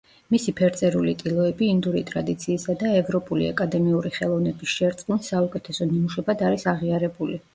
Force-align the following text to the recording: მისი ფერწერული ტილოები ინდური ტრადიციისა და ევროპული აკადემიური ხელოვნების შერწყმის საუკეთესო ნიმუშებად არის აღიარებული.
მისი 0.33 0.51
ფერწერული 0.59 1.11
ტილოები 1.19 1.67
ინდური 1.73 2.01
ტრადიციისა 2.11 2.75
და 2.79 2.89
ევროპული 3.01 3.49
აკადემიური 3.51 4.13
ხელოვნების 4.17 4.73
შერწყმის 4.79 5.29
საუკეთესო 5.35 5.89
ნიმუშებად 5.91 6.45
არის 6.49 6.69
აღიარებული. 6.75 7.39